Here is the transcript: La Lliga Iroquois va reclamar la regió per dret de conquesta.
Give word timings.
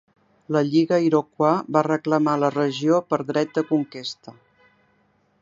La 0.53 0.61
Lliga 0.69 0.97
Iroquois 1.07 1.69
va 1.77 1.83
reclamar 1.89 2.33
la 2.45 2.49
regió 2.57 2.99
per 3.13 3.21
dret 3.29 3.53
de 3.59 3.67
conquesta. 3.75 4.35